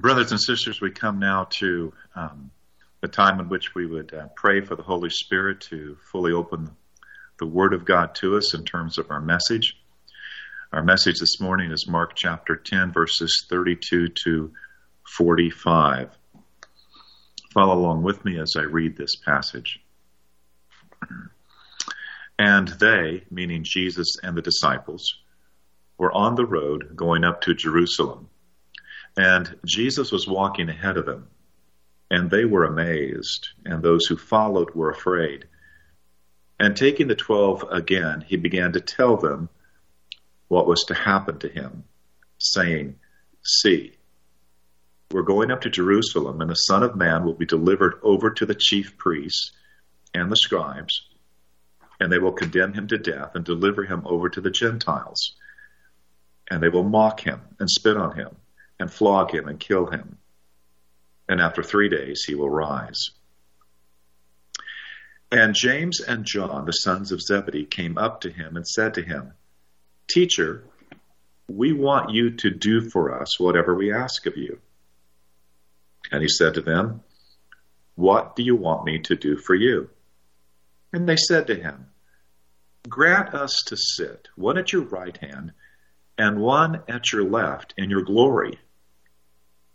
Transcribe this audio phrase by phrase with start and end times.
[0.00, 2.50] Brothers and sisters, we come now to um,
[3.02, 6.70] the time in which we would uh, pray for the Holy Spirit to fully open
[7.38, 9.76] the Word of God to us in terms of our message.
[10.72, 14.52] Our message this morning is Mark chapter 10, verses 32 to
[15.18, 16.16] 45.
[17.52, 19.80] Follow along with me as I read this passage.
[22.38, 25.14] And they, meaning Jesus and the disciples,
[25.98, 28.29] were on the road going up to Jerusalem.
[29.16, 31.28] And Jesus was walking ahead of them.
[32.10, 35.46] And they were amazed, and those who followed were afraid.
[36.58, 39.48] And taking the twelve again, he began to tell them
[40.48, 41.84] what was to happen to him,
[42.38, 42.96] saying,
[43.42, 43.92] See,
[45.12, 48.46] we're going up to Jerusalem, and the Son of Man will be delivered over to
[48.46, 49.52] the chief priests
[50.12, 51.08] and the scribes,
[52.00, 55.36] and they will condemn him to death and deliver him over to the Gentiles.
[56.50, 58.36] And they will mock him and spit on him
[58.80, 60.18] and flog him and kill him.
[61.28, 63.10] And after three days he will rise.
[65.30, 69.02] And James and John, the sons of Zebedee, came up to him and said to
[69.02, 69.34] him,
[70.08, 70.64] Teacher,
[71.48, 74.58] we want you to do for us whatever we ask of you.
[76.10, 77.02] And he said to them,
[77.94, 79.90] What do you want me to do for you?
[80.92, 81.86] And they said to him,
[82.88, 85.52] Grant us to sit, one at your right hand
[86.18, 88.58] and one at your left in your glory.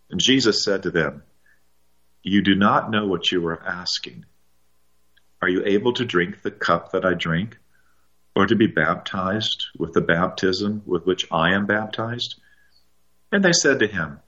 [0.10, 1.24] And Jesus said to them,
[2.24, 4.26] You do not know what you are asking.
[5.42, 7.58] Are you able to drink the cup that I drink,
[8.36, 12.36] or to be baptized with the baptism with which I am baptized?
[13.32, 14.20] And they said to him,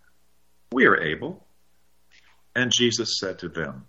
[0.71, 1.45] We are able.
[2.55, 3.85] And Jesus said to them,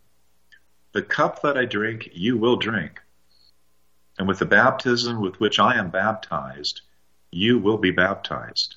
[0.93, 3.01] The cup that I drink, you will drink.
[4.19, 6.83] And with the baptism with which I am baptized,
[7.31, 8.77] you will be baptized.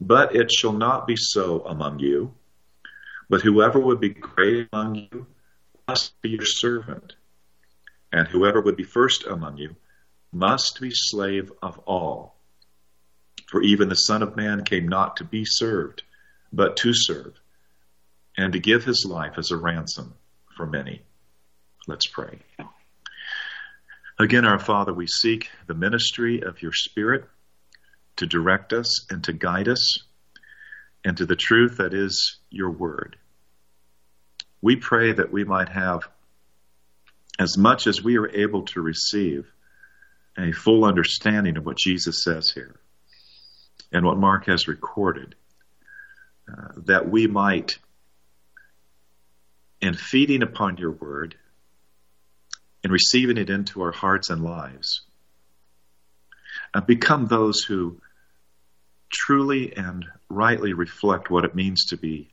[0.00, 2.34] But it shall not be so among you.
[3.28, 5.26] But whoever would be great among you
[5.86, 7.14] must be your servant.
[8.12, 9.76] And whoever would be first among you
[10.32, 12.36] must be slave of all.
[13.48, 16.02] For even the Son of Man came not to be served,
[16.52, 17.34] but to serve,
[18.36, 20.14] and to give his life as a ransom
[20.56, 21.02] for many.
[21.86, 22.38] Let's pray.
[24.18, 27.24] Again, our Father, we seek the ministry of your Spirit
[28.20, 30.04] to direct us and to guide us
[31.04, 33.16] into the truth that is your word.
[34.60, 36.06] We pray that we might have,
[37.38, 39.50] as much as we are able to receive,
[40.38, 42.76] a full understanding of what Jesus says here
[43.90, 45.34] and what Mark has recorded,
[46.46, 47.78] uh, that we might,
[49.80, 51.36] in feeding upon your word,
[52.84, 55.02] in receiving it into our hearts and lives,
[56.74, 58.00] uh, become those who
[59.30, 62.28] truly and rightly reflect what it means to be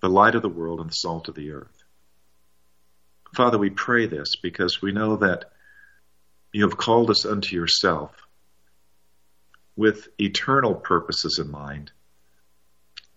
[0.00, 1.84] the light of the world and the salt of the earth.
[3.36, 5.52] Father, we pray this because we know that
[6.50, 8.10] you have called us unto yourself
[9.76, 11.92] with eternal purposes in mind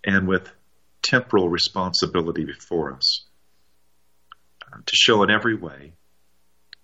[0.03, 0.51] and with
[1.01, 3.23] temporal responsibility before us
[4.67, 5.93] uh, to show in every way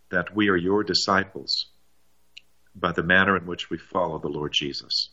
[0.10, 1.66] that we are your disciples
[2.74, 5.10] by the manner in which we follow the Lord Jesus.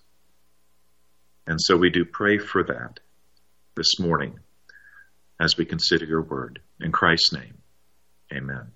[1.48, 3.00] And so we do pray for that
[3.74, 4.38] this morning
[5.40, 6.60] as we consider your word.
[6.78, 7.56] In Christ's name,
[8.30, 8.72] amen.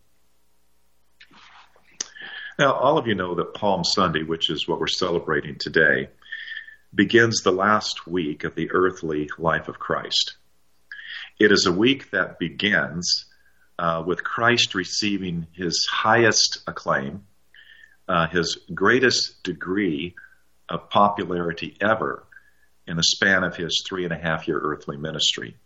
[2.59, 6.09] Now, all of you know that Palm Sunday, which is what we're celebrating today,
[6.94, 10.37] begins the last week of the earthly life of Christ.
[11.39, 13.27] It is a week that begins
[13.78, 17.27] uh, with Christ receiving his highest acclaim,
[18.09, 20.15] uh, his greatest degree
[20.71, 22.25] of popularity ever
[22.86, 25.56] in the span of his three and a half year earthly ministry.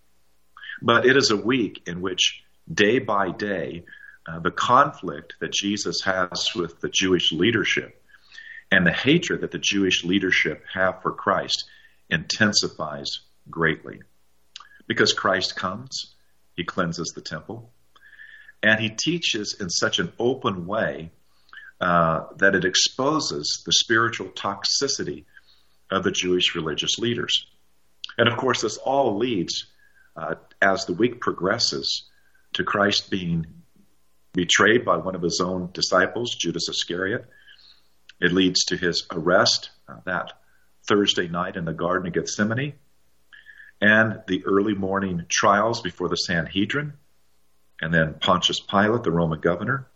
[0.82, 2.42] But it is a week in which,
[2.72, 3.84] day by day,
[4.28, 8.02] uh, the conflict that Jesus has with the Jewish leadership
[8.70, 11.64] and the hatred that the Jewish leadership have for Christ
[12.10, 14.02] intensifies greatly.
[14.86, 16.14] Because Christ comes,
[16.54, 17.70] he cleanses the temple,
[18.62, 21.10] and he teaches in such an open way
[21.80, 25.24] uh, that it exposes the spiritual toxicity
[25.90, 27.46] of the Jewish religious leaders.
[28.18, 29.66] And of course, this all leads,
[30.16, 32.08] uh, as the week progresses,
[32.54, 33.46] to Christ being
[34.32, 37.26] betrayed by one of his own disciples, Judas Iscariot.
[38.20, 40.32] It leads to his arrest uh, that
[40.86, 42.74] Thursday night in the Garden of Gethsemane
[43.80, 46.94] and the early morning trials before the Sanhedrin,
[47.80, 49.86] and then Pontius Pilate, the Roman governor,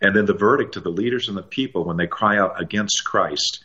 [0.00, 3.04] and then the verdict to the leaders and the people when they cry out against
[3.04, 3.64] Christ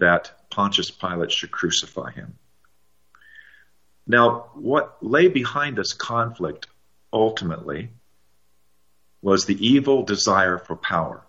[0.00, 2.34] that Pontius Pilate should crucify him.
[4.06, 6.66] Now, what lay behind this conflict
[7.12, 7.90] ultimately
[9.22, 11.24] was the evil desire for power,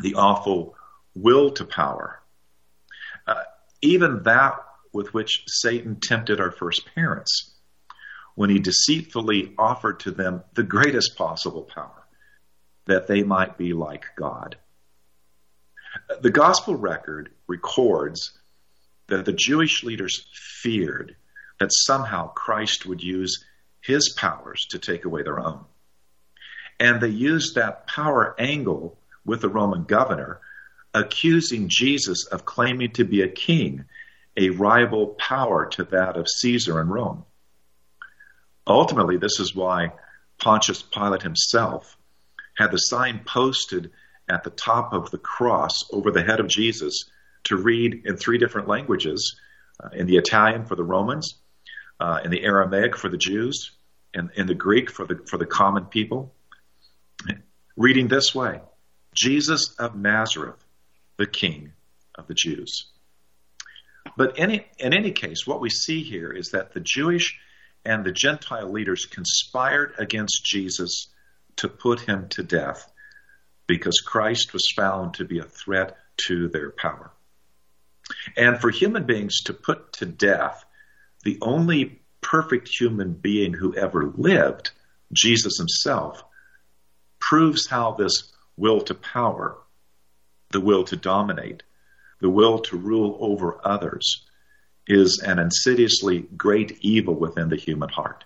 [0.00, 0.74] the awful
[1.14, 2.20] will to power,
[3.26, 3.42] uh,
[3.82, 4.56] even that
[4.92, 7.54] with which Satan tempted our first parents
[8.34, 12.06] when he deceitfully offered to them the greatest possible power,
[12.86, 14.56] that they might be like God.
[16.20, 18.32] The gospel record records
[19.08, 20.26] that the Jewish leaders
[20.62, 21.16] feared
[21.60, 23.44] that somehow Christ would use
[23.80, 25.64] his powers to take away their own.
[26.80, 30.40] And they used that power angle with the Roman governor,
[30.94, 33.84] accusing Jesus of claiming to be a king,
[34.36, 37.24] a rival power to that of Caesar in Rome.
[38.66, 39.92] Ultimately, this is why
[40.38, 41.96] Pontius Pilate himself
[42.56, 43.90] had the sign posted
[44.28, 47.10] at the top of the cross over the head of Jesus
[47.44, 49.40] to read in three different languages
[49.82, 51.34] uh, in the Italian for the Romans,
[52.00, 53.72] uh, in the Aramaic for the Jews,
[54.14, 56.34] and in the Greek for the, for the common people.
[57.76, 58.60] Reading this way
[59.14, 60.62] Jesus of Nazareth,
[61.16, 61.72] the King
[62.16, 62.86] of the Jews.
[64.16, 67.38] But any, in any case, what we see here is that the Jewish
[67.84, 71.08] and the Gentile leaders conspired against Jesus
[71.56, 72.90] to put him to death
[73.68, 77.12] because Christ was found to be a threat to their power.
[78.36, 80.64] And for human beings to put to death
[81.22, 84.70] the only perfect human being who ever lived,
[85.12, 86.24] Jesus himself,
[87.20, 89.58] proves how this will to power,
[90.50, 91.62] the will to dominate,
[92.20, 94.24] the will to rule over others,
[94.86, 98.24] is an insidiously great evil within the human heart.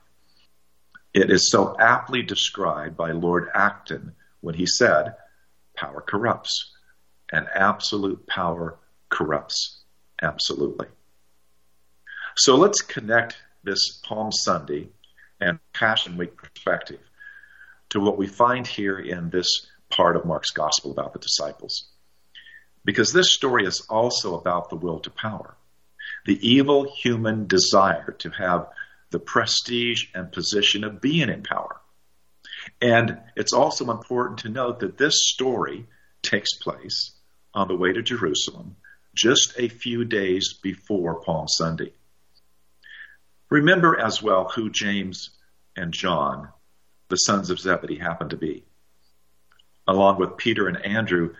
[1.12, 5.16] It is so aptly described by Lord Acton when he said,
[5.82, 6.70] Power corrupts,
[7.32, 9.80] and absolute power corrupts
[10.22, 10.86] absolutely.
[12.36, 14.90] So let's connect this Palm Sunday
[15.40, 17.00] and Passion Week perspective
[17.90, 21.88] to what we find here in this part of Mark's gospel about the disciples.
[22.84, 25.56] Because this story is also about the will to power
[26.26, 28.68] the evil human desire to have
[29.10, 31.81] the prestige and position of being in power.
[32.82, 35.86] And it's also important to note that this story
[36.22, 37.12] takes place
[37.54, 38.76] on the way to Jerusalem
[39.14, 41.92] just a few days before Palm Sunday.
[43.50, 45.30] Remember as well who James
[45.76, 46.48] and John,
[47.08, 48.64] the sons of Zebedee, happen to be.
[49.86, 51.34] Along with Peter and Andrew,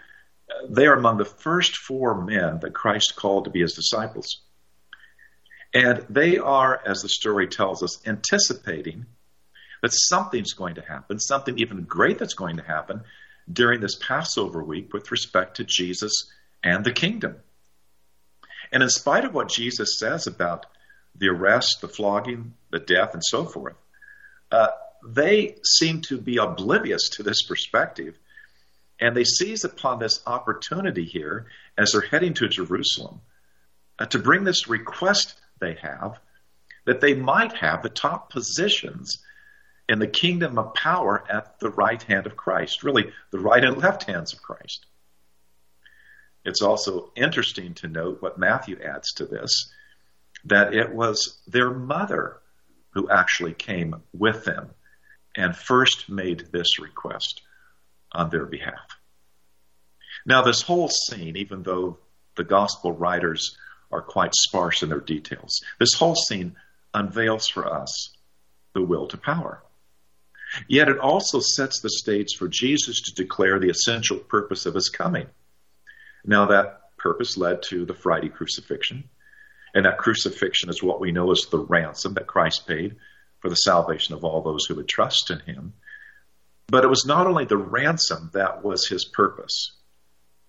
[0.68, 4.42] they are among the first four men that Christ called to be his disciples.
[5.74, 9.06] And they are, as the story tells us, anticipating
[9.82, 13.02] that something's going to happen, something even great that's going to happen
[13.52, 16.30] during this Passover week with respect to Jesus
[16.62, 17.36] and the kingdom.
[18.72, 20.66] And in spite of what Jesus says about
[21.16, 23.74] the arrest, the flogging, the death, and so forth,
[24.50, 24.68] uh,
[25.06, 28.16] they seem to be oblivious to this perspective.
[29.00, 31.46] And they seize upon this opportunity here
[31.76, 33.20] as they're heading to Jerusalem
[33.98, 36.20] uh, to bring this request they have,
[36.86, 39.18] that they might have the top positions
[39.92, 43.76] in the kingdom of power at the right hand of Christ, really the right and
[43.76, 44.86] left hands of Christ.
[46.46, 49.70] It's also interesting to note what Matthew adds to this
[50.46, 52.40] that it was their mother
[52.94, 54.70] who actually came with them
[55.36, 57.42] and first made this request
[58.12, 58.96] on their behalf.
[60.24, 61.98] Now, this whole scene, even though
[62.34, 63.58] the gospel writers
[63.90, 65.60] are quite sparse in their details.
[65.78, 66.56] This whole scene
[66.94, 68.16] unveils for us
[68.72, 69.62] the will to power.
[70.68, 74.88] Yet it also sets the stage for Jesus to declare the essential purpose of his
[74.88, 75.26] coming.
[76.24, 79.08] Now, that purpose led to the Friday crucifixion,
[79.74, 82.96] and that crucifixion is what we know as the ransom that Christ paid
[83.40, 85.72] for the salvation of all those who would trust in him.
[86.68, 89.72] But it was not only the ransom that was his purpose.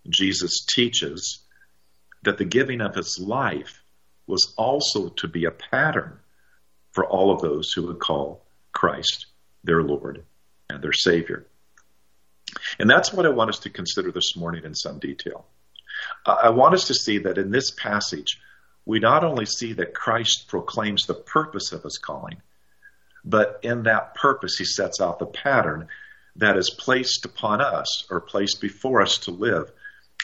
[0.10, 1.40] Jesus teaches
[2.24, 3.82] that the giving of his life
[4.28, 6.20] was also to be a pattern
[6.92, 9.28] for all of those who would call Christ
[9.64, 10.24] their Lord
[10.70, 11.46] and their Savior.
[12.80, 15.46] And that's what I want us to consider this morning in some detail.
[16.26, 18.40] I want us to see that in this passage,
[18.86, 22.42] we not only see that Christ proclaims the purpose of his calling,
[23.24, 25.88] but in that purpose, he sets out the pattern
[26.36, 29.72] that is placed upon us or placed before us to live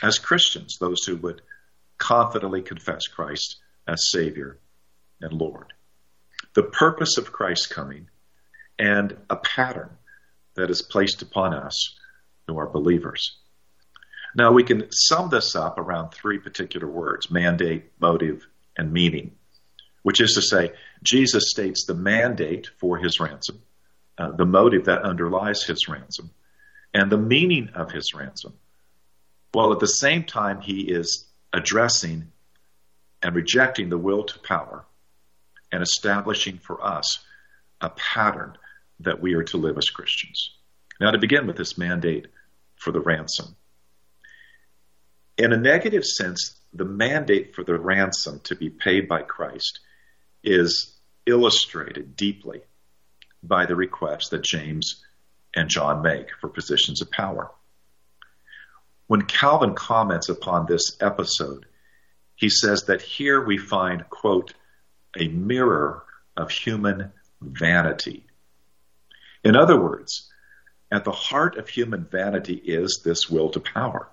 [0.02, 1.42] as Christians, those who would
[1.98, 4.58] confidently confess Christ as Savior
[5.22, 5.74] and Lord.
[6.56, 8.10] The purpose of Christ's coming
[8.80, 9.90] and a pattern
[10.56, 11.96] that is placed upon us
[12.48, 13.38] who are believers.
[14.36, 19.32] Now, we can sum this up around three particular words mandate, motive, and meaning,
[20.04, 23.62] which is to say, Jesus states the mandate for his ransom,
[24.18, 26.32] uh, the motive that underlies his ransom,
[26.94, 28.54] and the meaning of his ransom,
[29.52, 32.32] while at the same time he is addressing
[33.22, 34.86] and rejecting the will to power
[35.72, 37.20] and establishing for us
[37.82, 38.58] a pattern
[39.02, 40.52] that we are to live as Christians.
[41.00, 42.28] Now, to begin with this mandate
[42.76, 43.56] for the ransom.
[45.38, 49.80] In a negative sense, the mandate for the ransom to be paid by Christ
[50.44, 52.62] is illustrated deeply
[53.42, 55.04] by the request that James
[55.56, 57.52] and John make for positions of power.
[59.08, 61.66] When Calvin comments upon this episode,
[62.36, 64.54] he says that here we find, quote,
[65.18, 66.04] a mirror
[66.38, 68.26] of human vanity.
[69.44, 70.30] In other words,
[70.92, 74.10] at the heart of human vanity is this will to power.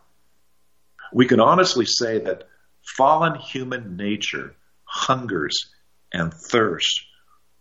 [1.12, 2.48] We can honestly say that
[2.96, 4.54] fallen human nature
[4.84, 5.54] hungers
[6.12, 7.04] and thirsts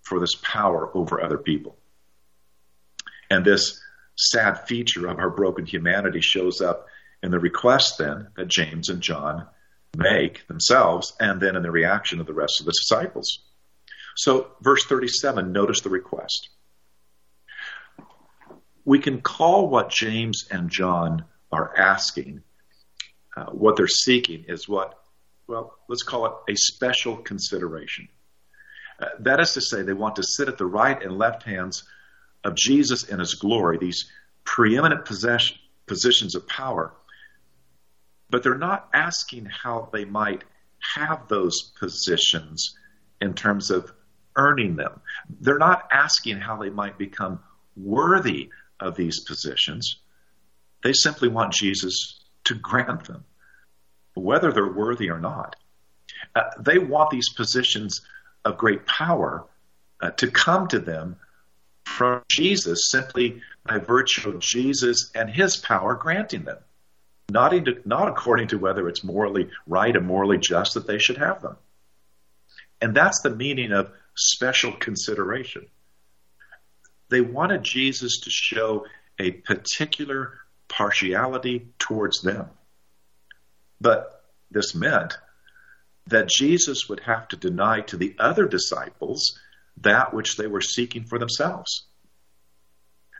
[0.03, 1.77] for this power over other people.
[3.29, 3.79] And this
[4.15, 6.87] sad feature of our broken humanity shows up
[7.23, 9.47] in the request then that James and John
[9.97, 13.39] make themselves and then in the reaction of the rest of the disciples.
[14.15, 16.49] So, verse 37, notice the request.
[18.85, 22.43] We can call what James and John are asking,
[23.35, 24.97] uh, what they're seeking is what,
[25.47, 28.07] well, let's call it a special consideration.
[28.99, 31.83] Uh, that is to say, they want to sit at the right and left hands
[32.43, 34.09] of Jesus in his glory, these
[34.43, 36.93] preeminent possession, positions of power.
[38.29, 40.43] But they're not asking how they might
[40.95, 42.75] have those positions
[43.21, 43.91] in terms of
[44.35, 45.01] earning them.
[45.41, 47.39] They're not asking how they might become
[47.75, 49.97] worthy of these positions.
[50.83, 53.25] They simply want Jesus to grant them,
[54.13, 55.55] whether they're worthy or not.
[56.35, 58.01] Uh, they want these positions
[58.43, 59.45] of great power
[60.01, 61.17] uh, to come to them
[61.85, 66.57] from Jesus simply by virtue of Jesus and his power granting them,
[67.29, 71.17] not, into, not according to whether it's morally right and morally just that they should
[71.17, 71.57] have them.
[72.81, 75.67] And that's the meaning of special consideration.
[77.09, 78.85] They wanted Jesus to show
[79.19, 80.33] a particular
[80.67, 82.49] partiality towards them.
[83.79, 85.17] But this meant
[86.07, 89.39] that Jesus would have to deny to the other disciples
[89.77, 91.85] that which they were seeking for themselves.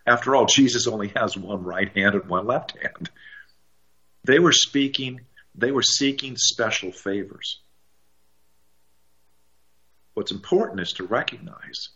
[0.08, 3.10] After all, Jesus only has one right hand and one left hand.
[4.24, 5.22] They were speaking,
[5.56, 7.60] they were seeking special favors.
[10.13, 11.89] What's important is to recognize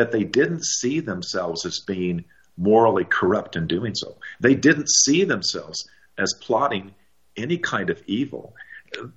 [0.00, 2.24] that they didn't see themselves as being
[2.56, 4.16] morally corrupt in doing so.
[4.40, 6.94] They didn't see themselves as plotting
[7.36, 8.54] any kind of evil.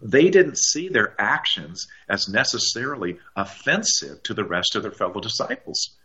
[0.01, 5.95] They didn't see their actions as necessarily offensive to the rest of their fellow disciples.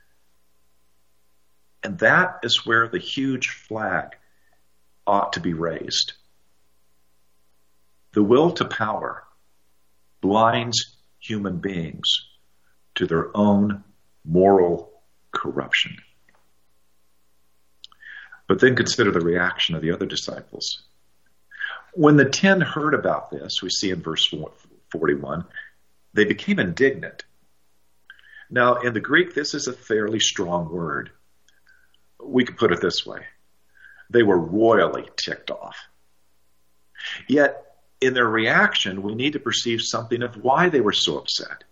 [1.83, 4.17] And that is where the huge flag
[5.09, 6.13] ought to be raised.
[8.13, 9.25] The will to power
[10.21, 12.07] blinds human beings
[12.95, 13.83] to their own
[14.29, 14.93] moral
[15.33, 15.97] corruption.
[18.47, 20.83] But then consider the reaction of the other disciples.
[21.95, 24.33] When the ten heard about this, we see in verse
[24.91, 25.45] 41,
[26.15, 27.25] they became indignant.
[28.51, 31.11] Now, in the Greek, this is a fairly strong word.
[32.23, 33.27] We could put it this way
[34.11, 35.77] they were royally ticked off.
[37.29, 37.63] Yet,
[38.01, 41.65] in their reaction, we need to perceive something of why they were so upset.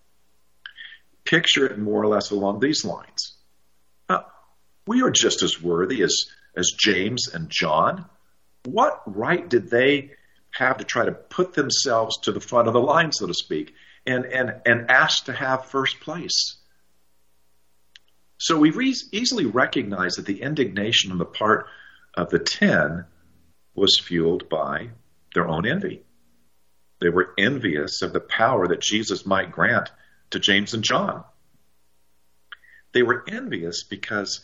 [1.27, 3.35] Picture it more or less along these lines.
[4.09, 4.21] Uh,
[4.87, 8.07] we are just as worthy as, as James and John.
[8.65, 10.13] What right did they
[10.53, 13.75] have to try to put themselves to the front of the line, so to speak,
[14.07, 16.57] and, and, and ask to have first place?
[18.39, 21.67] So we re- easily recognize that the indignation on the part
[22.15, 23.07] of the ten
[23.75, 24.91] was fueled by
[25.35, 26.03] their own envy.
[27.01, 29.91] They were envious of the power that Jesus might grant
[30.31, 31.25] to James and John.
[32.93, 34.41] They were envious because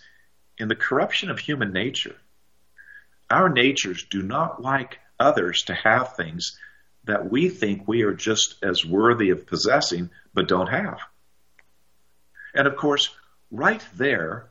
[0.59, 2.17] in the corruption of human nature,
[3.31, 6.59] our natures do not like others to have things
[7.05, 10.99] that we think we are just as worthy of possessing but don't have.
[12.55, 13.11] And of course,
[13.51, 14.51] right there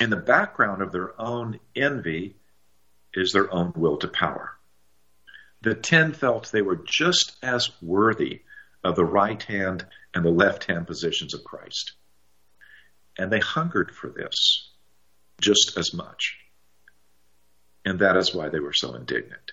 [0.00, 2.36] in the background of their own envy
[3.14, 4.56] is their own will to power.
[5.62, 8.42] The ten felt they were just as worthy
[8.84, 11.92] of the right hand and the left hand positions of Christ.
[13.18, 14.70] And they hungered for this
[15.40, 16.36] just as much.
[17.84, 19.52] And that is why they were so indignant.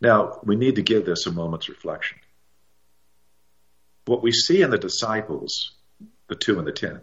[0.00, 2.18] Now, we need to give this a moment's reflection.
[4.04, 5.72] What we see in the disciples,
[6.28, 7.02] the two and the ten,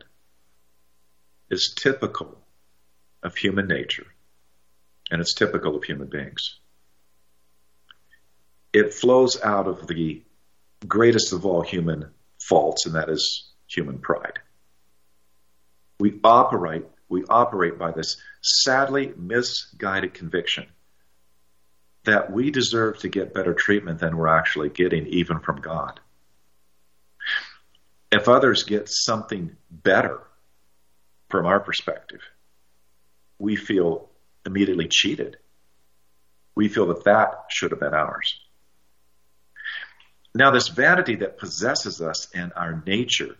[1.50, 2.38] is typical
[3.24, 4.08] of human nature,
[5.10, 6.60] and it's typical of human beings.
[8.73, 10.23] It flows out of the
[10.88, 14.39] greatest of all human faults, and that is human pride.
[15.99, 20.67] We operate, we operate by this sadly misguided conviction
[22.05, 25.99] that we deserve to get better treatment than we're actually getting, even from God.
[28.11, 30.21] If others get something better
[31.29, 32.21] from our perspective,
[33.38, 34.09] we feel
[34.45, 35.38] immediately cheated.
[36.55, 38.39] We feel that that should have been ours.
[40.36, 43.36] Now, this vanity that possesses us and our nature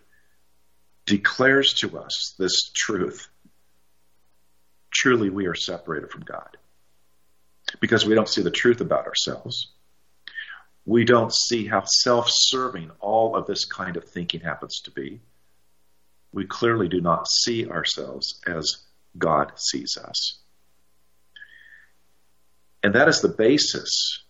[1.06, 3.28] declares to us this truth.
[4.90, 6.56] Truly, we are separated from God
[7.80, 9.72] because we don't see the truth about ourselves.
[10.84, 15.20] We don't see how self serving all of this kind of thinking happens to be
[16.32, 18.84] we clearly do not see ourselves as
[19.18, 20.38] God sees us.
[22.82, 24.22] And that is the basis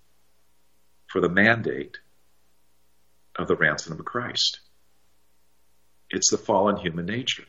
[1.06, 1.98] for the mandate
[3.40, 4.60] of the ransom of Christ.
[6.10, 7.44] It's the fallen human nature.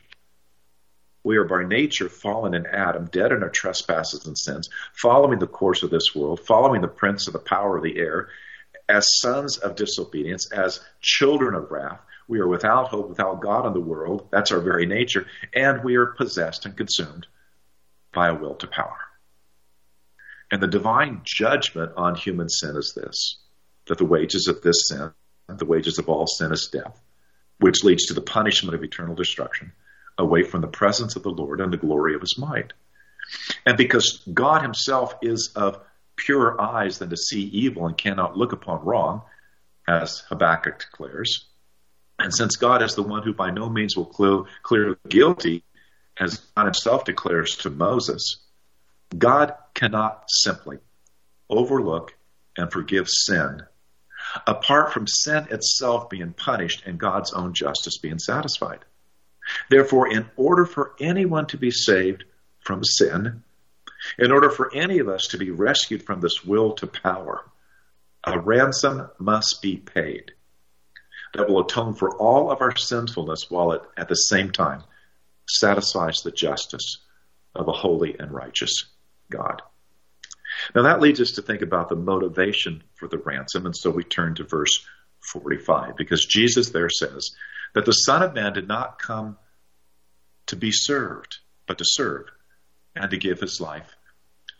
[1.24, 5.46] We are by nature fallen in Adam, dead in our trespasses and sins, following the
[5.46, 8.28] course of this world, following the prince of the power of the air,
[8.88, 13.72] as sons of disobedience, as children of wrath, we are without hope, without God in
[13.72, 14.28] the world.
[14.30, 15.26] That's our very nature.
[15.52, 17.26] And we are possessed and consumed
[18.12, 18.96] by a will to power.
[20.50, 23.38] And the divine judgment on human sin is this
[23.88, 25.12] that the wages of this sin,
[25.58, 27.00] the wages of all sin is death,
[27.58, 29.72] which leads to the punishment of eternal destruction
[30.18, 32.72] away from the presence of the Lord and the glory of his might.
[33.64, 35.80] And because God himself is of
[36.16, 39.22] purer eyes than to see evil and cannot look upon wrong,
[39.88, 41.46] as Habakkuk declares,
[42.18, 45.64] and since God is the one who by no means will clear, clear guilty,
[46.18, 48.36] as God himself declares to Moses,
[49.16, 50.78] God cannot simply
[51.48, 52.14] overlook
[52.56, 53.62] and forgive sin
[54.46, 58.84] apart from sin itself being punished and God's own justice being satisfied.
[59.68, 62.24] Therefore, in order for anyone to be saved
[62.60, 63.42] from sin,
[64.18, 67.44] in order for any of us to be rescued from this will to power,
[68.24, 70.32] a ransom must be paid
[71.34, 74.82] that will atone for all of our sinfulness while it, at the same time,
[75.48, 76.98] satisfies the justice
[77.54, 78.84] of a holy and righteous
[79.30, 79.62] God.
[80.74, 84.04] Now that leads us to think about the motivation for the ransom, and so we
[84.04, 84.84] turn to verse
[85.32, 87.30] 45, because Jesus there says
[87.74, 89.38] that the Son of Man did not come
[90.46, 92.26] to be served, but to serve,
[92.94, 93.96] and to give his life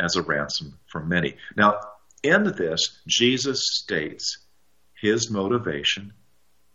[0.00, 1.36] as a ransom for many.
[1.56, 1.80] Now,
[2.22, 4.38] in this, Jesus states
[5.00, 6.12] his motivation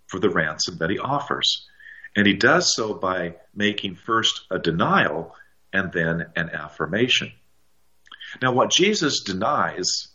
[0.08, 1.68] for the ransom that he offers.
[2.16, 5.36] And he does so by making first a denial
[5.72, 7.32] and then an affirmation.
[8.42, 10.08] Now, what Jesus denies,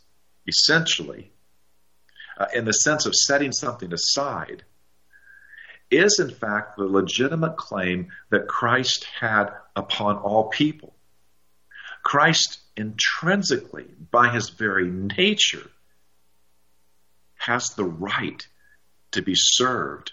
[0.47, 1.33] essentially,
[2.39, 4.65] uh, in the sense of setting something aside,
[5.91, 10.95] is in fact the legitimate claim that Christ had upon all people.
[12.03, 15.71] Christ intrinsically, by his very nature,
[17.37, 18.47] has the right
[19.13, 20.13] to be served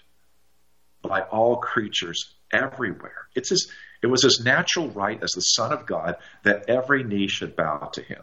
[1.02, 3.28] by all creatures everywhere.
[3.34, 3.70] It's his,
[4.02, 7.90] it was his natural right as the Son of God that every knee should bow
[7.92, 8.22] to him.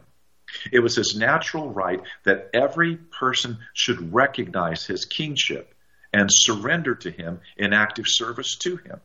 [0.71, 5.73] It was his natural right that every person should recognize his kingship
[6.13, 9.01] and surrender to him in active service to him.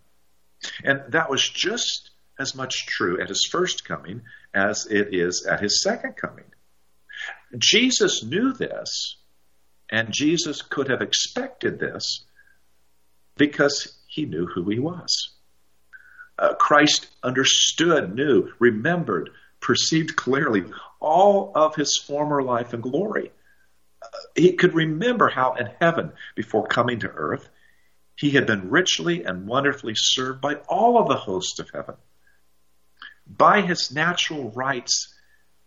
[0.85, 4.23] And that was just as much true at his first coming
[4.55, 6.45] as it is at his second coming.
[7.59, 9.17] Jesus knew this
[9.91, 12.25] and Jesus could have expected this
[13.37, 15.33] because he knew who he was.
[16.39, 20.65] Uh, Christ understood, knew, remembered, perceived clearly
[21.01, 23.31] all of his former life and glory.
[24.03, 27.49] Uh, he could remember how in heaven, before coming to earth,
[28.17, 31.97] he had been richly and wonderfully served by all of the hosts of heaven.
[33.27, 35.15] By his natural rights,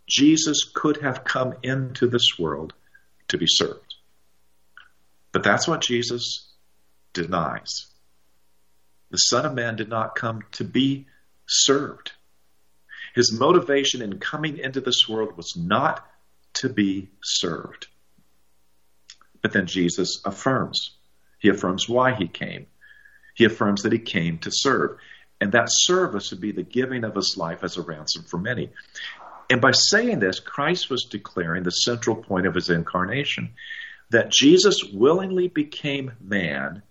[0.08, 2.73] Jesus could have come into this world
[3.30, 3.95] to be served.
[5.32, 6.54] But that's what Jesus
[7.13, 7.88] denies.
[9.15, 11.08] The Son of Man did not come to be
[11.47, 12.12] served.
[13.13, 16.06] His motivation in coming into this world was not
[16.56, 17.88] to be served.
[19.41, 20.97] But then Jesus affirms.
[21.39, 22.67] He affirms why he came.
[23.36, 24.97] He affirms that he came to serve.
[25.39, 28.71] And that service would be the giving of his life as a ransom for many.
[29.49, 33.54] And by saying this, Christ was declaring the central point of his incarnation
[34.10, 36.84] that Jesus willingly became man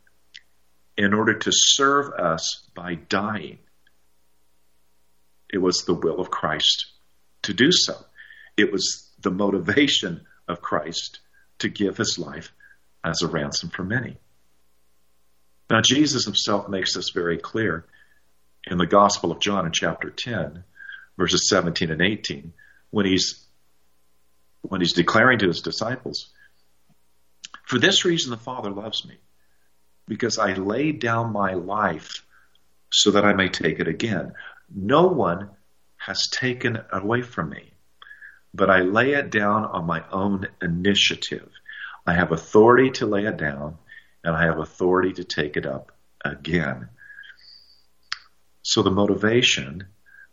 [0.96, 3.58] in order to serve us by dying.
[5.52, 6.86] It was the will of Christ
[7.42, 7.94] to do so.
[8.56, 11.20] It was the motivation of Christ
[11.58, 12.52] to give his life
[13.02, 14.16] as a ransom for many.
[15.70, 17.86] Now, Jesus himself makes this very clear
[18.66, 20.64] in the Gospel of John in chapter 10,
[21.16, 22.52] verses 17 and 18,
[22.90, 23.40] when he's
[24.62, 26.30] when he's declaring to his disciples,
[27.66, 29.16] For this reason the Father loves me,
[30.06, 32.24] because I laid down my life
[32.92, 34.32] so that I may take it again.
[34.74, 35.50] No one
[35.96, 37.72] has taken it away from me,
[38.52, 41.48] but I lay it down on my own initiative.
[42.06, 43.78] I have authority to lay it down,
[44.22, 45.92] and I have authority to take it up
[46.24, 46.88] again.
[48.62, 49.88] So the motivation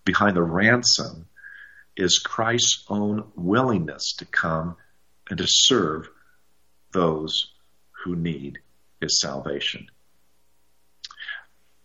[0.06, 1.28] behind the ransom
[1.96, 4.78] is Christ's own willingness to come
[5.30, 6.10] and to serve
[6.94, 7.54] those
[8.04, 8.60] who need
[9.02, 9.88] his salvation.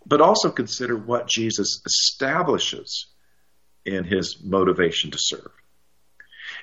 [0.04, 3.06] But also consider what Jesus establishes
[3.84, 5.50] in his motivation to serve.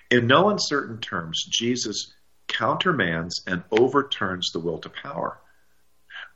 [0.09, 2.13] In no uncertain terms, Jesus
[2.47, 5.39] countermands and overturns the will to power.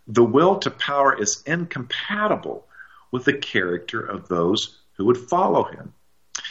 [0.07, 2.65] The will to power is incompatible
[3.11, 5.93] with the character of those who would follow him.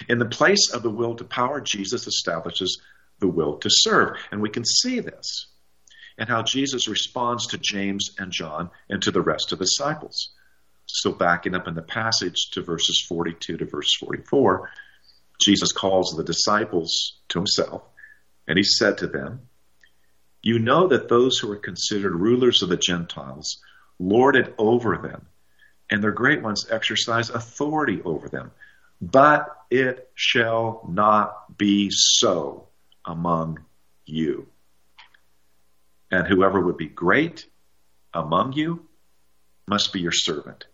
[0.08, 2.80] In the place of the will to power, Jesus establishes
[3.18, 4.16] the will to serve.
[4.30, 5.46] And we can see this
[6.18, 10.30] and how Jesus responds to James and John and to the rest of the disciples.
[10.86, 14.70] So, backing up in the passage to verses 42 to verse 44,
[15.40, 17.82] Jesus calls the disciples to himself,
[18.46, 19.48] and he said to them,
[20.42, 23.58] You know that those who are considered rulers of the Gentiles
[23.98, 25.26] lord it over them
[25.90, 28.50] and their great ones exercise authority over them.
[29.00, 32.68] But it shall not be so
[33.04, 33.60] among
[34.04, 34.48] you.
[36.16, 37.44] And whoever would be great
[38.14, 38.86] among you
[39.66, 40.64] must be your servant.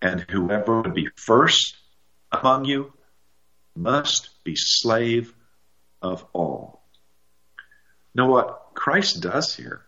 [0.00, 1.76] And whoever would be first
[2.32, 2.94] among you
[3.76, 5.34] must be slave
[6.00, 6.80] of all.
[8.14, 9.82] Now, what Christ does here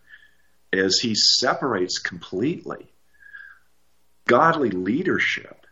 [0.71, 2.93] is he separates completely
[4.25, 5.65] godly leadership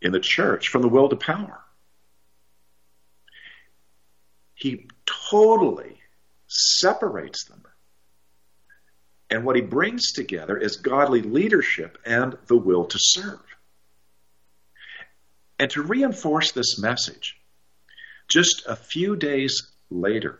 [0.00, 1.60] in the church from the will to power.
[4.54, 4.88] He
[5.28, 5.95] totally
[6.46, 7.62] separates them.
[9.28, 13.40] And what he brings together is godly leadership and the will to serve.
[15.58, 17.36] And to reinforce this message,
[18.28, 20.38] just a few days later,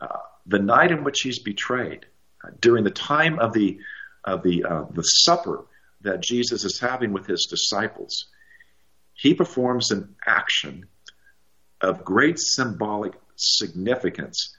[0.00, 2.06] uh, the night in which he's betrayed,
[2.44, 3.78] uh, during the time of the
[4.24, 5.64] of the uh, the supper
[6.02, 8.26] that Jesus is having with his disciples,
[9.14, 10.86] he performs an action
[11.80, 14.56] of great symbolic significance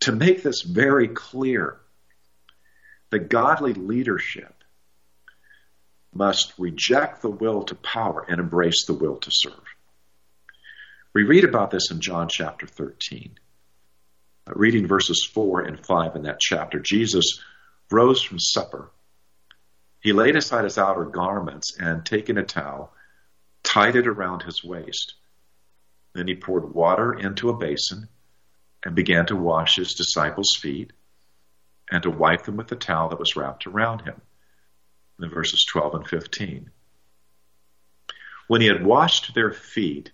[0.00, 1.78] to make this very clear.
[3.10, 4.52] The godly leadership
[6.12, 9.64] must reject the will to power and embrace the will to serve.
[11.14, 13.38] We read about this in John chapter 13.
[14.48, 17.40] Reading verses 4 and 5 in that chapter, Jesus
[17.90, 18.90] rose from supper
[20.06, 22.92] he laid aside his outer garments and, taking a towel,
[23.64, 25.14] tied it around his waist.
[26.12, 28.08] Then he poured water into a basin
[28.86, 30.92] and began to wash his disciples' feet
[31.90, 34.20] and to wipe them with the towel that was wrapped around him.
[35.20, 36.70] In verses 12 and 15.
[38.46, 40.12] When he had washed their feet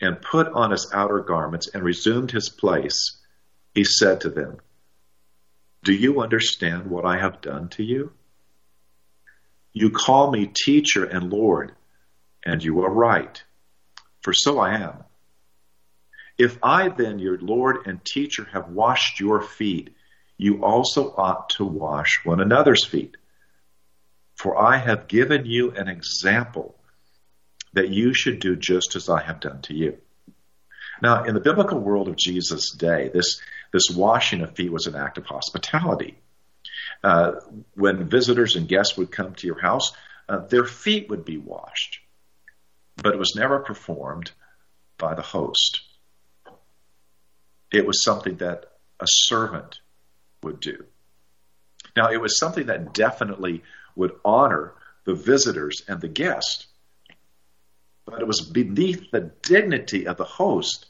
[0.00, 3.18] and put on his outer garments and resumed his place,
[3.72, 4.58] he said to them,
[5.84, 8.12] Do you understand what I have done to you?
[9.72, 11.72] You call me teacher and Lord,
[12.44, 13.40] and you are right,
[14.22, 15.04] for so I am.
[16.38, 19.94] If I then, your Lord and teacher, have washed your feet,
[20.36, 23.16] you also ought to wash one another's feet.
[24.36, 26.76] For I have given you an example
[27.72, 29.98] that you should do just as I have done to you.
[31.02, 33.40] Now, in the biblical world of Jesus' day, this,
[33.72, 36.18] this washing of feet was an act of hospitality.
[37.02, 37.32] Uh,
[37.74, 39.92] when visitors and guests would come to your house,
[40.28, 41.98] uh, their feet would be washed.
[42.96, 44.30] But it was never performed
[44.98, 45.82] by the host.
[47.72, 48.66] It was something that
[49.00, 49.80] a servant
[50.42, 50.84] would do.
[51.96, 53.62] Now, it was something that definitely
[53.96, 56.66] would honor the visitors and the guest,
[58.04, 60.86] but it was beneath the dignity of the host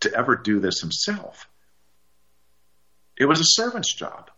[0.00, 1.48] to ever do this himself.
[3.16, 4.30] It was a servant's job.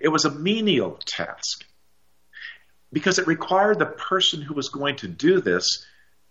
[0.00, 1.64] It was a menial task
[2.92, 5.84] because it required the person who was going to do this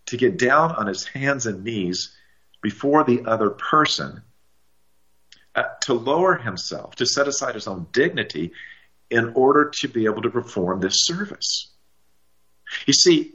[0.08, 2.15] to get down on his hands and knees
[2.62, 4.22] before the other person,
[5.55, 8.51] uh, to lower himself, to set aside his own dignity
[9.09, 11.71] in order to be able to perform this service.
[12.85, 13.33] You see,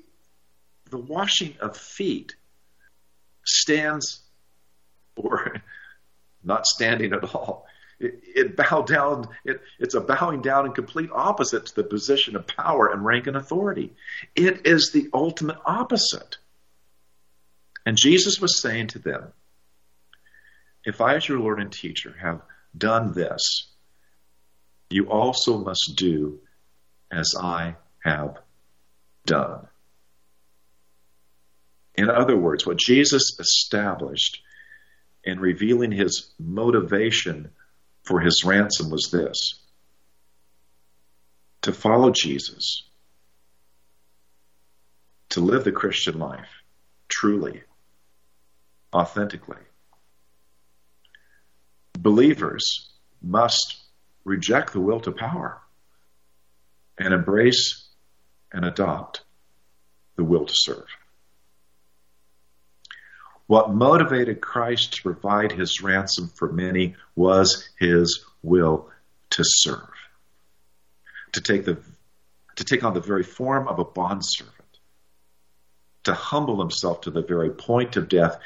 [0.90, 2.34] the washing of feet
[3.44, 4.20] stands,
[5.16, 5.56] or
[6.44, 7.66] not standing at all,
[7.98, 9.28] it, it bowed down.
[9.44, 13.26] It, it's a bowing down in complete opposite to the position of power and rank
[13.26, 13.92] and authority.
[14.34, 16.38] It is the ultimate opposite.
[17.86, 19.32] And Jesus was saying to them,
[20.84, 22.42] If I, as your Lord and teacher, have
[22.76, 23.68] done this,
[24.90, 26.40] you also must do
[27.10, 28.38] as I have
[29.24, 29.66] done.
[31.94, 34.42] In other words, what Jesus established
[35.22, 37.50] in revealing his motivation
[38.02, 39.60] for his ransom was this
[41.62, 42.82] to follow Jesus,
[45.30, 46.50] to live the Christian life
[47.08, 47.62] truly,
[48.92, 49.56] authentically.
[52.04, 52.90] Believers
[53.22, 53.78] must
[54.24, 55.62] reject the will to power
[56.98, 57.88] and embrace
[58.52, 59.22] and adopt
[60.16, 60.84] the will to serve.
[63.46, 68.90] What motivated Christ to provide his ransom for many was his will
[69.30, 69.88] to serve.
[71.32, 71.78] To take the
[72.56, 74.78] to take on the very form of a bondservant,
[76.02, 78.38] to humble himself to the very point of death,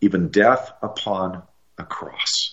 [0.00, 1.42] even death upon
[1.76, 2.47] a cross.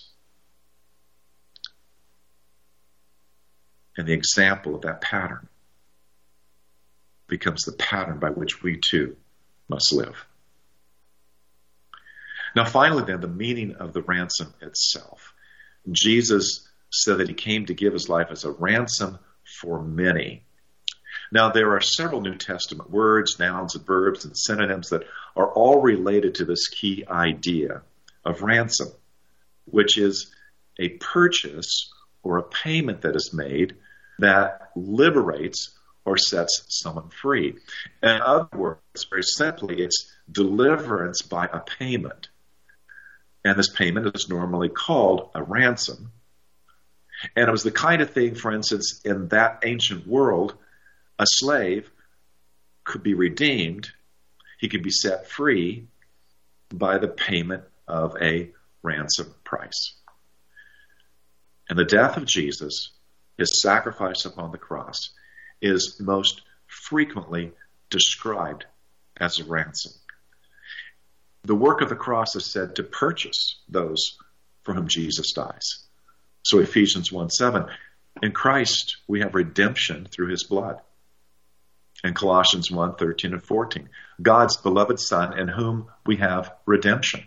[3.96, 5.48] And the example of that pattern
[7.28, 9.16] becomes the pattern by which we too
[9.68, 10.26] must live.
[12.54, 15.34] Now, finally, then, the meaning of the ransom itself.
[15.90, 19.18] Jesus said that he came to give his life as a ransom
[19.60, 20.44] for many.
[21.32, 25.04] Now, there are several New Testament words, nouns, and verbs, and synonyms that
[25.34, 27.82] are all related to this key idea
[28.24, 28.88] of ransom,
[29.64, 30.32] which is
[30.78, 33.76] a purchase or a payment that is made
[34.18, 37.56] that liberates or sets someone free.
[38.02, 42.28] In other words, very simply, it's deliverance by a payment
[43.46, 46.10] and this payment is normally called a ransom.
[47.36, 50.54] And it was the kind of thing, for instance, in that ancient world,
[51.20, 51.88] a slave
[52.82, 53.88] could be redeemed,
[54.58, 55.86] he could be set free
[56.74, 58.50] by the payment of a
[58.82, 59.94] ransom price.
[61.68, 62.90] And the death of Jesus,
[63.38, 65.10] his sacrifice upon the cross,
[65.60, 67.52] is most frequently
[67.90, 68.64] described
[69.18, 69.92] as a ransom.
[71.44, 74.16] The work of the cross is said to purchase those
[74.64, 75.84] for whom Jesus dies.
[76.42, 77.66] So Ephesians 1 7.
[78.22, 80.80] In Christ we have redemption through his blood.
[82.02, 83.88] And Colossians 1 13 and 14.
[84.20, 87.24] God's beloved Son in whom we have redemption.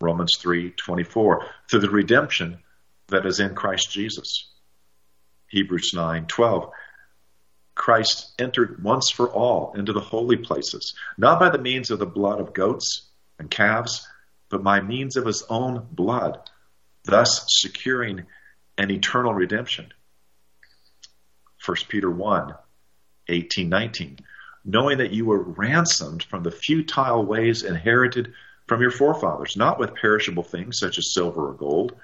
[0.00, 1.44] Romans 3 24.
[1.68, 2.58] Through the redemption
[3.08, 4.48] that is in Christ Jesus.
[5.48, 6.70] Hebrews 9 12.
[7.74, 12.06] Christ entered once for all into the holy places, not by the means of the
[12.06, 13.08] blood of goats
[13.38, 14.06] and calves,
[14.50, 16.38] but by means of his own blood,
[17.04, 18.26] thus securing
[18.76, 19.92] an eternal redemption.
[21.64, 22.54] 1 Peter 1
[23.28, 24.18] 18 19.
[24.64, 28.34] Knowing that you were ransomed from the futile ways inherited
[28.66, 31.94] from your forefathers, not with perishable things such as silver or gold,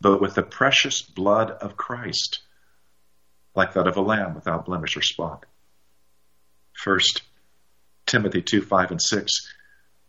[0.00, 2.40] but with the precious blood of Christ
[3.54, 5.46] like that of a lamb without blemish or spot.
[6.72, 7.22] First
[8.06, 9.32] Timothy 2 5 and 6.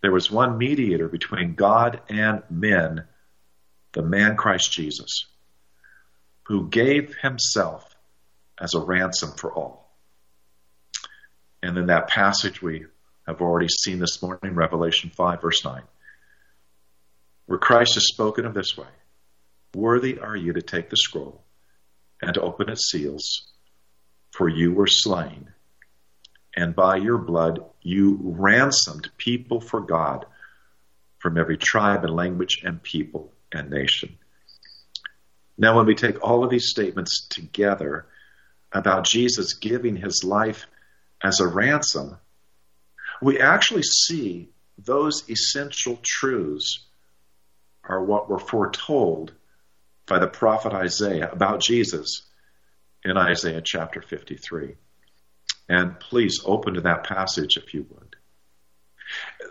[0.02, 3.06] There was one mediator between God and men,
[3.94, 5.26] the man Christ Jesus,
[6.44, 7.96] who gave himself
[8.60, 9.92] as a ransom for all.
[11.62, 12.86] And in that passage we
[13.28, 15.84] have already seen this morning, Revelation 5, verse 9,
[17.46, 18.88] where Christ is spoken of this way
[19.76, 21.44] Worthy are you to take the scroll
[22.22, 23.48] and open its seals.
[24.32, 25.50] For you were slain,
[26.56, 30.26] and by your blood you ransomed people for God
[31.20, 34.18] from every tribe and language and people and nation.
[35.58, 38.06] Now, when we take all of these statements together
[38.72, 40.66] about Jesus giving his life
[41.22, 42.18] as a ransom,
[43.22, 46.86] we actually see those essential truths
[47.84, 49.34] are what were foretold
[50.08, 52.24] by the prophet Isaiah about Jesus
[53.04, 54.76] in Isaiah chapter 53.
[55.70, 58.16] And please open to that passage if you would.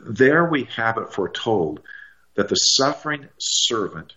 [0.02, 1.80] There we have it foretold
[2.34, 4.14] that the suffering servant,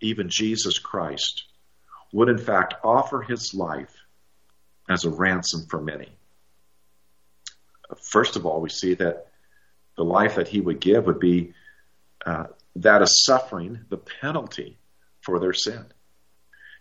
[0.00, 1.44] even Jesus Christ,
[2.12, 3.94] would in fact offer his life
[4.88, 6.10] as a ransom for many.
[8.10, 9.28] First of all, we see that
[9.96, 11.52] the life that he would give would be
[12.24, 14.78] uh, that of suffering the penalty
[15.26, 15.84] for their sin.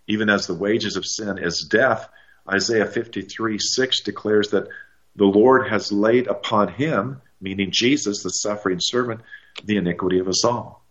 [0.08, 2.08] Even as the wages of sin is death,
[2.48, 4.68] Isaiah 53 6 declares that
[5.16, 9.22] the Lord has laid upon him, meaning Jesus, the suffering servant,
[9.64, 10.86] the iniquity of us all.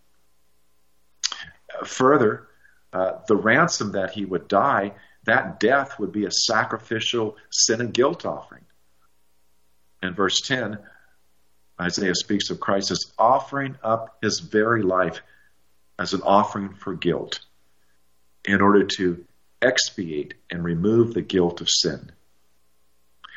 [1.84, 2.48] Further,
[2.92, 7.94] uh, the ransom that he would die, that death would be a sacrificial sin and
[7.94, 8.64] guilt offering.
[10.02, 10.78] In verse 10,
[11.80, 15.22] Isaiah speaks of Christ as offering up his very life
[15.98, 17.40] as an offering for guilt
[18.44, 19.24] in order to
[19.62, 22.12] expiate and remove the guilt of sin.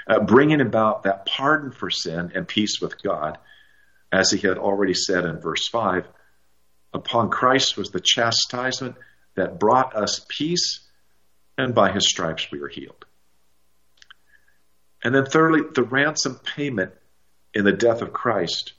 [0.07, 3.37] Uh, bringing about that pardon for sin and peace with God,
[4.11, 6.07] as he had already said in verse 5
[6.93, 8.95] upon Christ was the chastisement
[9.35, 10.79] that brought us peace,
[11.57, 13.05] and by his stripes we are healed.
[15.03, 16.93] And then, thirdly, the ransom payment
[17.53, 18.73] in the death of Christ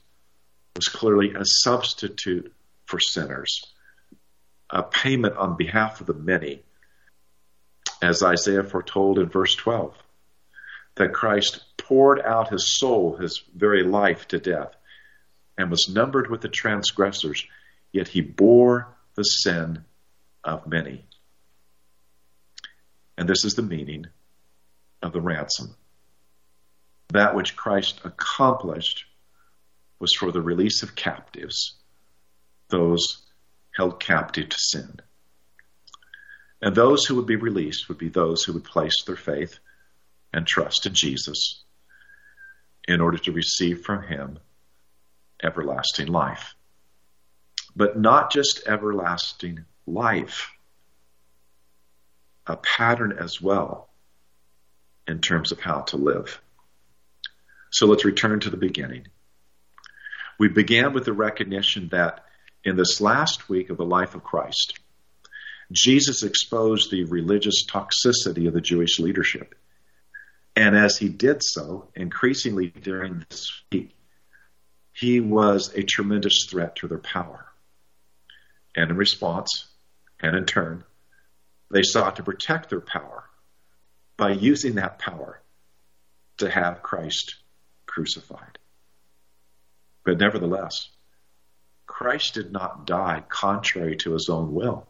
[0.75, 2.53] was clearly a substitute
[2.89, 3.61] for sinners,
[4.69, 6.63] a payment on behalf of the many,
[8.01, 9.95] as Isaiah foretold in verse 12,
[10.95, 14.75] that Christ poured out his soul, his very life to death,
[15.55, 17.45] and was numbered with the transgressors,
[17.91, 19.85] yet he bore the sin
[20.43, 21.05] of many.
[23.17, 24.07] And this is the meaning
[25.03, 25.75] of the ransom.
[27.09, 29.05] That which Christ accomplished
[29.99, 31.78] was for the release of captives,
[32.69, 33.21] those
[33.75, 34.99] held captive to sin.
[36.61, 39.59] And those who would be released would be those who would place their faith
[40.33, 41.63] and trust in Jesus
[42.87, 44.39] in order to receive from him
[45.41, 46.55] everlasting life.
[47.75, 50.51] But not just everlasting life,
[52.45, 53.89] a pattern as well
[55.07, 56.41] in terms of how to live.
[57.71, 59.07] So let's return to the beginning.
[60.39, 62.25] We began with the recognition that
[62.63, 64.79] in this last week of the life of Christ,
[65.71, 69.55] Jesus exposed the religious toxicity of the Jewish leadership.
[70.55, 73.95] And as he did so, increasingly during this week,
[74.91, 77.45] he was a tremendous threat to their power.
[78.75, 79.67] And in response,
[80.19, 80.83] and in turn,
[81.71, 83.23] they sought to protect their power
[84.17, 85.41] by using that power
[86.37, 87.35] to have Christ
[87.85, 88.57] crucified.
[90.03, 90.89] But nevertheless,
[91.89, 94.87] Christ did not die contrary to his own will,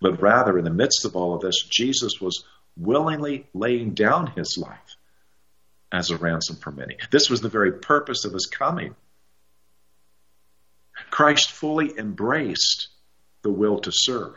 [0.00, 2.44] but rather, in the midst of all of this, Jesus was
[2.76, 4.96] willingly laying down his life
[5.90, 6.96] as a ransom for many.
[7.10, 8.94] This was the very purpose of his coming.
[11.10, 12.88] Christ fully embraced
[13.42, 14.36] the will to serve.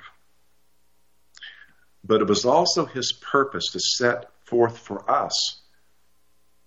[2.04, 5.62] But it was also his purpose to set forth for us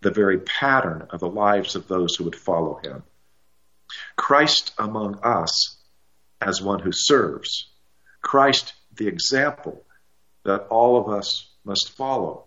[0.02, 3.02] the very pattern of the lives of those who would follow him.
[4.24, 5.76] Christ among us
[6.40, 7.68] as one who serves.
[8.22, 9.84] Christ, the example
[10.44, 12.44] that all of us must follow.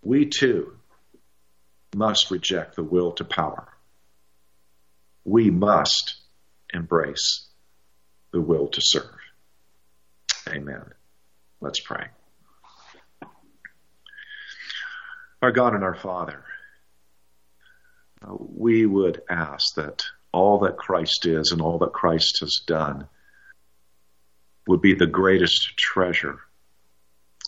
[0.00, 0.76] We too
[1.96, 3.66] must reject the will to power.
[5.24, 6.14] We must
[6.72, 7.48] embrace
[8.30, 9.18] the will to serve.
[10.48, 10.84] Amen.
[11.60, 12.06] Let's pray.
[15.42, 16.44] Our God and our Father,
[18.38, 20.04] we would ask that
[20.34, 23.06] all that Christ is and all that Christ has done
[24.66, 26.40] would be the greatest treasure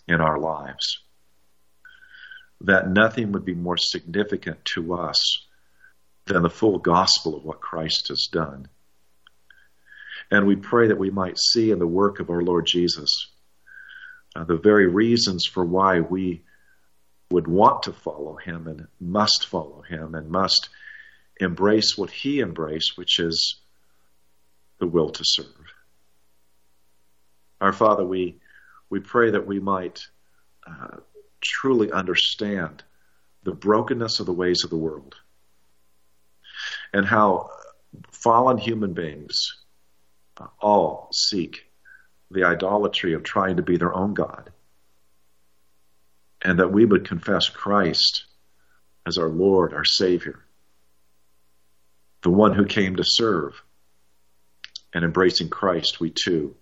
[0.07, 1.01] in our lives.
[2.61, 5.18] That nothing would be more significant to us
[6.27, 8.68] than the full gospel of what Christ has done.
[10.30, 13.30] And we pray that we might see in the work of our Lord Jesus
[14.34, 16.43] uh, the very reasons for why we
[17.30, 20.68] would want to follow him and must follow him and must
[21.41, 23.57] embrace what he embraced, which is
[24.78, 25.47] the will to serve.
[27.61, 28.39] Our Father, we,
[28.91, 30.07] we pray that we might
[30.66, 30.99] uh,
[31.41, 32.82] truly understand
[33.45, 35.14] the brokenness of the ways of the world
[36.93, 37.51] and how
[38.11, 39.55] fallen human beings
[40.61, 41.66] all seek
[42.30, 44.51] the idolatry of trying to be their own God.
[46.43, 48.24] And that we would confess Christ
[49.07, 50.45] as our Lord, our Savior.
[52.22, 53.60] The one who came to serve.
[54.94, 56.54] And embracing Christ, we too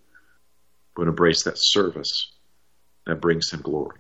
[0.97, 2.33] would embrace that service
[3.07, 3.99] that brings him glory.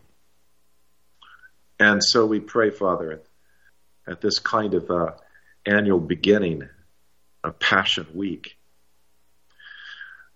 [1.78, 3.22] And so we pray, Father,
[4.06, 5.12] at this kind of uh,
[5.66, 6.68] annual beginning
[7.42, 8.56] of Passion Week,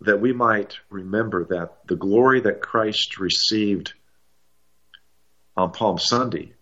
[0.01, 3.95] that we might remember that the glory that Christ received
[5.57, 6.53] on Palm Sunday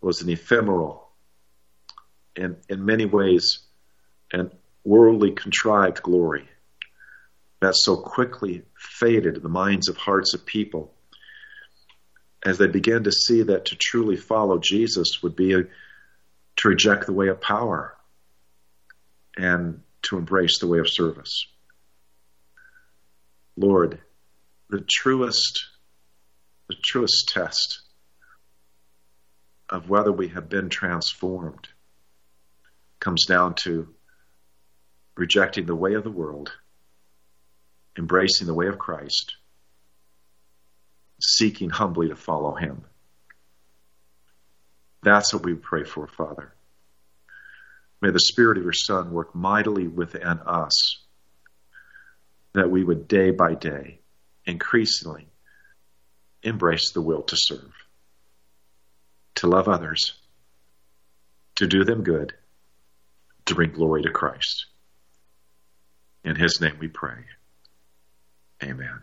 [0.00, 1.03] was an ephemeral,
[2.36, 3.60] and in many ways,
[4.32, 4.50] an
[4.84, 6.48] worldly contrived glory
[7.60, 10.92] that so quickly faded in the minds of hearts of people
[12.44, 15.62] as they began to see that to truly follow Jesus would be a,
[16.56, 17.96] to reject the way of power
[19.36, 21.46] and to embrace the way of service.
[23.56, 23.98] Lord,
[24.68, 25.64] the truest,
[26.68, 27.80] the truest test
[29.70, 31.68] of whether we have been transformed
[33.04, 33.86] comes down to
[35.14, 36.50] rejecting the way of the world,
[37.98, 39.36] embracing the way of Christ,
[41.20, 42.84] seeking humbly to follow Him.
[45.02, 46.54] That's what we pray for, Father.
[48.00, 50.98] May the Spirit of your Son work mightily within us
[52.54, 54.00] that we would day by day
[54.46, 55.26] increasingly
[56.42, 57.72] embrace the will to serve,
[59.36, 60.14] to love others,
[61.56, 62.34] to do them good,
[63.46, 64.66] to bring glory to Christ.
[66.24, 67.24] In his name we pray.
[68.62, 69.02] Amen.